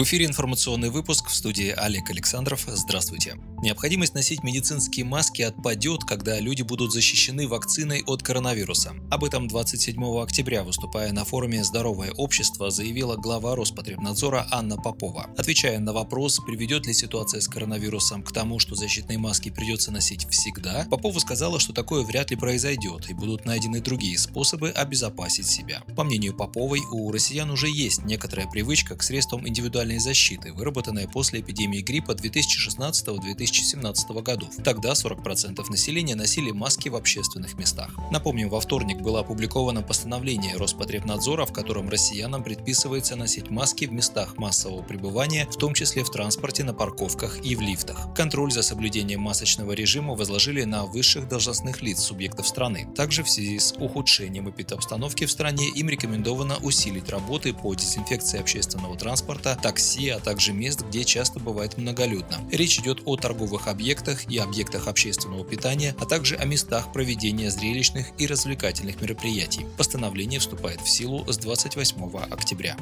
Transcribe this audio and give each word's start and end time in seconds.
В 0.00 0.02
эфире 0.04 0.24
информационный 0.24 0.88
выпуск 0.88 1.28
в 1.28 1.34
студии 1.34 1.74
Олег 1.76 2.08
Александров. 2.08 2.64
Здравствуйте. 2.66 3.34
Необходимость 3.62 4.14
носить 4.14 4.42
медицинские 4.42 5.04
маски 5.04 5.42
отпадет, 5.42 6.04
когда 6.04 6.40
люди 6.40 6.62
будут 6.62 6.90
защищены 6.90 7.46
вакциной 7.46 8.02
от 8.06 8.22
коронавируса. 8.22 8.94
Об 9.10 9.24
этом 9.24 9.46
27 9.46 10.02
октября, 10.22 10.64
выступая 10.64 11.12
на 11.12 11.26
форуме 11.26 11.62
«Здоровое 11.62 12.12
общество», 12.12 12.70
заявила 12.70 13.16
глава 13.16 13.54
Роспотребнадзора 13.54 14.46
Анна 14.50 14.78
Попова. 14.78 15.28
Отвечая 15.36 15.78
на 15.78 15.92
вопрос, 15.92 16.40
приведет 16.46 16.86
ли 16.86 16.94
ситуация 16.94 17.42
с 17.42 17.48
коронавирусом 17.48 18.22
к 18.22 18.32
тому, 18.32 18.58
что 18.58 18.76
защитные 18.76 19.18
маски 19.18 19.50
придется 19.50 19.92
носить 19.92 20.26
всегда, 20.30 20.86
Попова 20.90 21.18
сказала, 21.18 21.60
что 21.60 21.74
такое 21.74 22.04
вряд 22.04 22.30
ли 22.30 22.38
произойдет 22.38 23.10
и 23.10 23.12
будут 23.12 23.44
найдены 23.44 23.82
другие 23.82 24.16
способы 24.16 24.70
обезопасить 24.70 25.46
себя. 25.46 25.82
По 25.94 26.04
мнению 26.04 26.34
Поповой, 26.34 26.80
у 26.90 27.12
россиян 27.12 27.50
уже 27.50 27.68
есть 27.68 28.06
некоторая 28.06 28.46
привычка 28.46 28.96
к 28.96 29.02
средствам 29.02 29.46
индивидуальной 29.46 29.89
индивидуальной 29.90 29.98
защиты, 29.98 30.52
выработанная 30.52 31.08
после 31.08 31.40
эпидемии 31.40 31.80
гриппа 31.80 32.12
2016-2017 32.12 34.22
годов. 34.22 34.50
Тогда 34.64 34.92
40% 34.92 35.70
населения 35.70 36.14
носили 36.14 36.52
маски 36.52 36.88
в 36.88 36.96
общественных 36.96 37.58
местах. 37.58 37.90
Напомним, 38.10 38.48
во 38.48 38.60
вторник 38.60 39.00
было 39.00 39.20
опубликовано 39.20 39.82
постановление 39.82 40.56
Роспотребнадзора, 40.56 41.46
в 41.46 41.52
котором 41.52 41.88
россиянам 41.88 42.42
предписывается 42.42 43.16
носить 43.16 43.50
маски 43.50 43.86
в 43.86 43.92
местах 43.92 44.38
массового 44.38 44.82
пребывания, 44.82 45.46
в 45.46 45.56
том 45.56 45.74
числе 45.74 46.04
в 46.04 46.10
транспорте, 46.10 46.64
на 46.64 46.74
парковках 46.74 47.44
и 47.44 47.56
в 47.56 47.60
лифтах. 47.60 48.14
Контроль 48.14 48.52
за 48.52 48.62
соблюдением 48.62 49.20
масочного 49.20 49.72
режима 49.72 50.14
возложили 50.14 50.64
на 50.64 50.84
высших 50.84 51.28
должностных 51.28 51.82
лиц 51.82 52.00
субъектов 52.00 52.46
страны. 52.46 52.86
Также 52.94 53.22
в 53.22 53.30
связи 53.30 53.58
с 53.58 53.74
ухудшением 53.78 54.50
эпидобстановки 54.50 55.26
в 55.26 55.30
стране 55.30 55.68
им 55.68 55.88
рекомендовано 55.88 56.58
усилить 56.62 57.08
работы 57.08 57.52
по 57.52 57.74
дезинфекции 57.74 58.40
общественного 58.40 58.96
транспорта, 58.96 59.58
такси, 59.70 60.08
а 60.08 60.18
также 60.18 60.52
мест, 60.52 60.82
где 60.88 61.04
часто 61.04 61.38
бывает 61.38 61.78
многолюдно. 61.78 62.38
Речь 62.50 62.80
идет 62.80 63.02
о 63.04 63.16
торговых 63.16 63.68
объектах 63.68 64.28
и 64.28 64.36
объектах 64.36 64.88
общественного 64.88 65.44
питания, 65.44 65.94
а 66.00 66.06
также 66.06 66.34
о 66.34 66.44
местах 66.44 66.92
проведения 66.92 67.52
зрелищных 67.52 68.08
и 68.18 68.26
развлекательных 68.26 69.00
мероприятий. 69.00 69.66
Постановление 69.76 70.40
вступает 70.40 70.80
в 70.80 70.88
силу 70.88 71.24
с 71.30 71.38
28 71.38 72.16
октября. 72.32 72.76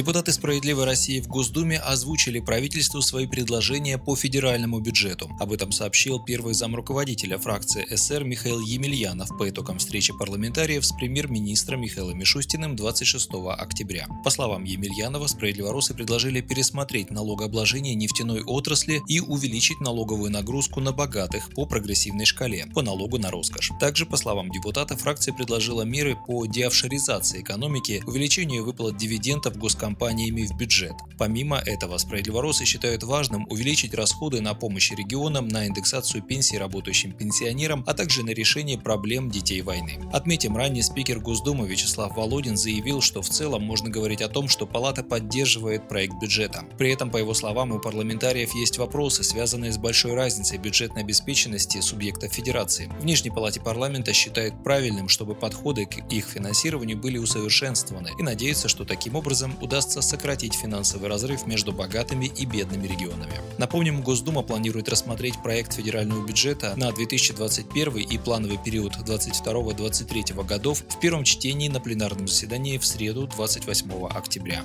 Депутаты 0.00 0.32
«Справедливой 0.32 0.86
России» 0.86 1.20
в 1.20 1.28
Госдуме 1.28 1.78
озвучили 1.78 2.40
правительству 2.40 3.02
свои 3.02 3.26
предложения 3.26 3.98
по 3.98 4.16
федеральному 4.16 4.80
бюджету. 4.80 5.30
Об 5.38 5.52
этом 5.52 5.72
сообщил 5.72 6.18
первый 6.24 6.54
замруководителя 6.54 7.36
фракции 7.36 7.86
СР 7.94 8.24
Михаил 8.24 8.60
Емельянов 8.60 9.28
по 9.36 9.46
итогам 9.50 9.76
встречи 9.76 10.14
парламентариев 10.16 10.86
с 10.86 10.92
премьер-министром 10.92 11.82
Михаилом 11.82 12.18
Мишустиным 12.18 12.76
26 12.76 13.28
октября. 13.58 14.06
По 14.24 14.30
словам 14.30 14.64
Емельянова, 14.64 15.26
справедливоросы 15.26 15.92
предложили 15.92 16.40
пересмотреть 16.40 17.10
налогообложение 17.10 17.94
нефтяной 17.94 18.42
отрасли 18.42 19.02
и 19.06 19.20
увеличить 19.20 19.82
налоговую 19.82 20.30
нагрузку 20.30 20.80
на 20.80 20.92
богатых 20.92 21.50
по 21.50 21.66
прогрессивной 21.66 22.24
шкале, 22.24 22.64
по 22.74 22.80
налогу 22.80 23.18
на 23.18 23.30
роскошь. 23.30 23.72
Также, 23.78 24.06
по 24.06 24.16
словам 24.16 24.50
депутата, 24.50 24.96
фракция 24.96 25.34
предложила 25.34 25.82
меры 25.82 26.16
по 26.26 26.46
деофшоризации 26.46 27.42
экономики, 27.42 28.02
увеличению 28.06 28.64
выплат 28.64 28.96
дивидендов 28.96 29.58
госкомпаниям 29.58 29.89
компаниями 29.90 30.46
в 30.46 30.56
бюджет. 30.56 30.94
Помимо 31.18 31.56
этого, 31.58 31.98
справедливоросы 31.98 32.64
считают 32.64 33.02
важным 33.02 33.44
увеличить 33.50 33.92
расходы 33.92 34.40
на 34.40 34.54
помощь 34.54 34.92
регионам, 34.92 35.48
на 35.48 35.66
индексацию 35.66 36.22
пенсий 36.22 36.58
работающим 36.58 37.12
пенсионерам, 37.12 37.82
а 37.88 37.94
также 37.94 38.24
на 38.24 38.30
решение 38.30 38.78
проблем 38.78 39.30
детей 39.30 39.62
войны. 39.62 39.98
Отметим, 40.12 40.56
ранее 40.56 40.84
спикер 40.84 41.18
Госдумы 41.18 41.66
Вячеслав 41.66 42.16
Володин 42.16 42.56
заявил, 42.56 43.00
что 43.00 43.20
в 43.20 43.28
целом 43.28 43.64
можно 43.64 43.90
говорить 43.90 44.22
о 44.22 44.28
том, 44.28 44.48
что 44.48 44.64
Палата 44.64 45.02
поддерживает 45.02 45.88
проект 45.88 46.14
бюджета. 46.20 46.64
При 46.78 46.92
этом, 46.92 47.10
по 47.10 47.16
его 47.16 47.34
словам, 47.34 47.72
у 47.72 47.80
парламентариев 47.80 48.54
есть 48.54 48.78
вопросы, 48.78 49.24
связанные 49.24 49.72
с 49.72 49.78
большой 49.78 50.14
разницей 50.14 50.58
бюджетной 50.58 51.02
обеспеченности 51.02 51.80
субъектов 51.80 52.32
Федерации. 52.32 52.88
В 53.00 53.04
Нижней 53.04 53.30
Палате 53.30 53.60
парламента 53.60 54.12
считают 54.12 54.62
правильным, 54.62 55.08
чтобы 55.08 55.34
подходы 55.34 55.86
к 55.86 55.98
их 56.12 56.26
финансированию 56.26 56.96
были 56.96 57.18
усовершенствованы 57.18 58.10
и 58.16 58.22
надеются, 58.22 58.68
что 58.68 58.84
таким 58.84 59.16
образом 59.16 59.52
удастся 59.60 59.79
удастся 59.80 60.02
сократить 60.02 60.52
финансовый 60.52 61.08
разрыв 61.08 61.46
между 61.46 61.72
богатыми 61.72 62.26
и 62.26 62.44
бедными 62.44 62.86
регионами. 62.86 63.32
Напомним, 63.56 64.02
Госдума 64.02 64.42
планирует 64.42 64.90
рассмотреть 64.90 65.42
проект 65.42 65.72
федерального 65.72 66.26
бюджета 66.26 66.74
на 66.76 66.92
2021 66.92 67.96
и 67.96 68.18
плановый 68.18 68.58
период 68.62 68.96
2022-2023 68.96 70.44
годов 70.44 70.84
в 70.86 71.00
первом 71.00 71.24
чтении 71.24 71.68
на 71.68 71.80
пленарном 71.80 72.28
заседании 72.28 72.76
в 72.76 72.84
среду 72.84 73.26
28 73.26 74.06
октября. 74.08 74.62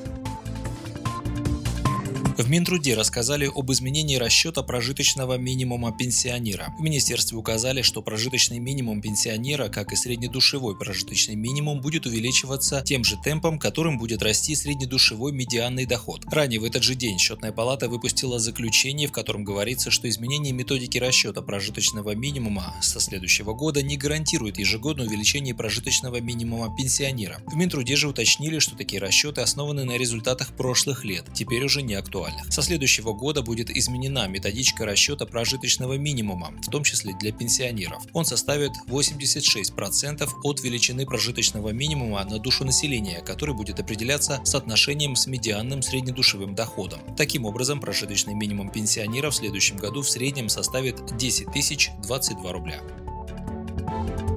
В 2.37 2.49
Минтруде 2.49 2.95
рассказали 2.95 3.49
об 3.55 3.71
изменении 3.71 4.17
расчета 4.17 4.61
прожиточного 4.61 5.37
минимума 5.37 5.93
пенсионера. 5.97 6.75
В 6.77 6.81
министерстве 6.81 7.37
указали, 7.37 7.81
что 7.81 8.01
прожиточный 8.01 8.59
минимум 8.59 9.01
пенсионера, 9.01 9.69
как 9.69 9.93
и 9.93 9.95
среднедушевой 9.95 10.77
прожиточный 10.77 11.35
минимум, 11.35 11.79
будет 11.79 12.05
увеличиваться 12.05 12.81
тем 12.85 13.05
же 13.05 13.15
темпом, 13.23 13.57
которым 13.57 13.97
будет 13.97 14.21
расти 14.21 14.53
среднедушевой 14.53 15.31
медианный 15.31 15.85
доход. 15.85 16.25
Ранее 16.29 16.59
в 16.59 16.65
этот 16.65 16.83
же 16.83 16.95
день 16.95 17.19
счетная 17.19 17.53
палата 17.53 17.87
выпустила 17.87 18.37
заключение, 18.37 19.07
в 19.07 19.13
котором 19.13 19.45
говорится, 19.45 19.89
что 19.89 20.09
изменение 20.09 20.51
методики 20.51 20.97
расчета 20.97 21.41
прожиточного 21.41 22.15
минимума 22.15 22.75
со 22.81 22.99
следующего 22.99 23.53
года 23.53 23.81
не 23.81 23.95
гарантирует 23.95 24.59
ежегодное 24.59 25.07
увеличение 25.07 25.55
прожиточного 25.55 26.19
минимума 26.19 26.75
пенсионера. 26.75 27.39
В 27.47 27.55
Минтруде 27.55 27.95
же 27.95 28.09
уточнили, 28.09 28.59
что 28.59 28.75
такие 28.75 29.01
расчеты 29.01 29.39
основаны 29.39 29.85
на 29.85 29.97
результатах 29.97 30.49
прошлых 30.49 31.05
лет, 31.05 31.23
теперь 31.33 31.63
уже 31.63 31.81
не 31.81 31.93
актуальны 31.93 32.24
актуальных. 32.25 32.51
Со 32.51 32.61
следующего 32.61 33.13
года 33.13 33.41
будет 33.41 33.69
изменена 33.69 34.27
методичка 34.27 34.85
расчета 34.85 35.25
прожиточного 35.25 35.97
минимума, 35.97 36.53
в 36.61 36.69
том 36.69 36.83
числе 36.83 37.13
для 37.19 37.31
пенсионеров. 37.31 38.03
Он 38.13 38.25
составит 38.25 38.71
86% 38.87 40.29
от 40.43 40.63
величины 40.63 41.05
прожиточного 41.05 41.69
минимума 41.69 42.23
на 42.25 42.39
душу 42.39 42.65
населения, 42.65 43.21
который 43.21 43.55
будет 43.55 43.79
определяться 43.79 44.41
соотношением 44.43 45.15
с 45.15 45.27
медианным 45.27 45.81
среднедушевым 45.81 46.55
доходом. 46.55 46.99
Таким 47.15 47.45
образом, 47.45 47.79
прожиточный 47.79 48.33
минимум 48.33 48.69
пенсионера 48.69 49.29
в 49.29 49.35
следующем 49.35 49.77
году 49.77 50.01
в 50.01 50.09
среднем 50.09 50.49
составит 50.49 51.17
10 51.17 51.51
тысяч 51.51 51.91
22 52.03 52.51
рубля. 52.51 52.81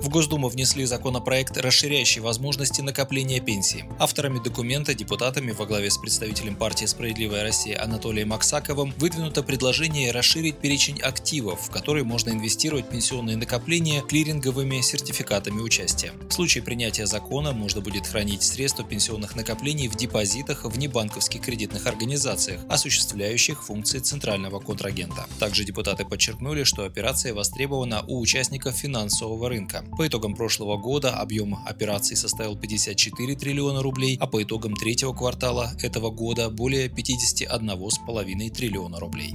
В 0.09 0.11
Госдуму 0.11 0.49
внесли 0.49 0.87
законопроект, 0.87 1.59
расширяющий 1.59 2.23
возможности 2.23 2.81
накопления 2.81 3.41
пенсии. 3.41 3.85
Авторами 3.99 4.39
документа, 4.39 4.95
депутатами 4.95 5.51
во 5.51 5.67
главе 5.67 5.91
с 5.91 5.99
представителем 5.99 6.57
партии 6.57 6.87
«Справедливая 6.87 7.43
Россия» 7.43 7.79
Анатолием 7.79 8.33
Аксаковым 8.33 8.95
выдвинуто 8.97 9.43
предложение 9.43 10.11
расширить 10.11 10.61
перечень 10.61 10.99
активов, 11.03 11.61
в 11.67 11.71
которые 11.71 12.05
можно 12.05 12.31
инвестировать 12.31 12.89
пенсионные 12.89 13.37
накопления 13.37 14.01
клиринговыми 14.01 14.81
сертификатами 14.81 15.61
участия. 15.61 16.13
В 16.27 16.33
случае 16.33 16.65
принятия 16.65 17.05
закона 17.05 17.53
можно 17.53 17.83
будет 17.83 18.07
хранить 18.07 18.43
средства 18.43 18.87
пенсионных 18.87 19.37
накоплений 19.37 19.89
в 19.89 19.97
депозитах 19.97 20.65
в 20.65 20.79
небанковских 20.79 21.43
кредитных 21.43 21.87
организациях, 21.87 22.63
осуществляющих 22.71 23.63
функции 23.63 23.99
центрального 23.99 24.59
контрагента. 24.59 25.27
Также 25.39 25.65
депутаты 25.65 26.07
подчеркнули, 26.07 26.65
что 26.65 26.87
операция 26.87 27.35
востребована 27.35 28.05
у 28.07 28.19
участников 28.19 28.75
финансового 28.75 29.51
рынка. 29.51 29.85
По 29.99 30.07
итогам 30.07 30.37
прошлого 30.37 30.77
года 30.77 31.17
объем 31.17 31.57
операций 31.67 32.17
составил 32.17 32.57
54 32.57 33.35
триллиона 33.35 33.83
рублей, 33.83 34.17
а 34.21 34.29
по 34.29 34.41
итогам 34.41 34.75
третьего 34.75 35.13
квартала 35.13 35.73
этого 35.83 36.11
года 36.11 36.51
более 36.51 36.87
51,5 36.87 38.51
триллиона 38.51 39.01
рублей. 39.01 39.35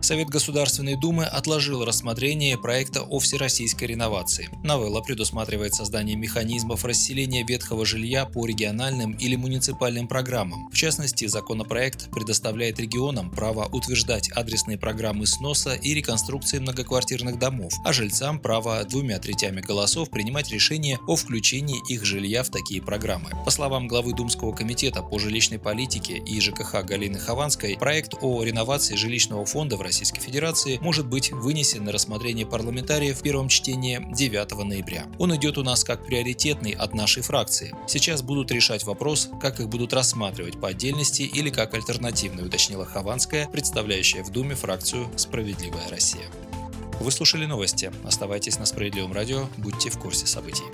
Совет 0.00 0.28
Государственной 0.28 0.96
Думы 0.96 1.24
отложил 1.24 1.84
рассмотрение 1.84 2.56
проекта 2.56 3.02
о 3.02 3.18
всероссийской 3.18 3.88
реновации. 3.88 4.48
Новелла 4.62 5.00
предусматривает 5.00 5.74
создание 5.74 6.16
механизмов 6.16 6.84
расселения 6.84 7.44
ветхого 7.44 7.84
жилья 7.84 8.24
по 8.24 8.46
региональным 8.46 9.12
или 9.12 9.36
муниципальным 9.36 10.08
программам. 10.08 10.68
В 10.70 10.76
частности, 10.76 11.26
законопроект 11.26 12.10
предоставляет 12.10 12.78
регионам 12.78 13.30
право 13.30 13.66
утверждать 13.66 14.30
адресные 14.30 14.78
программы 14.78 15.26
сноса 15.26 15.74
и 15.74 15.94
реконструкции 15.94 16.58
многоквартирных 16.58 17.38
домов, 17.38 17.72
а 17.84 17.92
жильцам 17.92 18.38
право 18.40 18.84
двумя 18.84 19.18
третями 19.18 19.60
голосов 19.60 20.10
принимать 20.10 20.50
решение 20.50 20.98
о 21.06 21.16
включении 21.16 21.82
их 21.88 22.04
жилья 22.04 22.42
в 22.44 22.50
такие 22.50 22.80
программы. 22.80 23.30
По 23.44 23.50
словам 23.50 23.88
главы 23.88 24.14
Думского 24.14 24.52
комитета 24.52 25.02
по 25.02 25.18
жилищной 25.18 25.58
политике 25.58 26.18
и 26.18 26.40
ЖКХ 26.40 26.84
Галины 26.84 27.18
Хованской, 27.18 27.76
проект 27.78 28.14
о 28.20 28.42
реновации 28.42 28.96
жилищного 28.96 29.44
фонда 29.44 29.76
в 29.76 29.87
Российской 29.88 30.20
Федерации 30.20 30.78
может 30.82 31.06
быть 31.06 31.32
вынесен 31.32 31.84
на 31.84 31.92
рассмотрение 31.92 32.44
парламентариев 32.44 33.18
в 33.18 33.22
первом 33.22 33.48
чтении 33.48 34.06
9 34.14 34.64
ноября. 34.64 35.06
Он 35.18 35.34
идет 35.34 35.56
у 35.56 35.62
нас 35.62 35.82
как 35.82 36.04
приоритетный 36.04 36.72
от 36.72 36.92
нашей 36.92 37.22
фракции. 37.22 37.74
Сейчас 37.86 38.20
будут 38.20 38.50
решать 38.50 38.84
вопрос, 38.84 39.30
как 39.40 39.60
их 39.60 39.68
будут 39.70 39.94
рассматривать 39.94 40.60
по 40.60 40.68
отдельности 40.68 41.22
или 41.22 41.48
как 41.48 41.72
альтернативный, 41.72 42.44
уточнила 42.44 42.84
Хованская, 42.84 43.48
представляющая 43.48 44.22
в 44.22 44.30
Думе 44.30 44.54
фракцию 44.54 45.08
«Справедливая 45.16 45.88
Россия». 45.88 46.26
Вы 47.00 47.10
слушали 47.10 47.46
новости. 47.46 47.90
Оставайтесь 48.04 48.58
на 48.58 48.66
Справедливом 48.66 49.14
радио, 49.14 49.48
будьте 49.56 49.88
в 49.88 49.98
курсе 49.98 50.26
событий. 50.26 50.64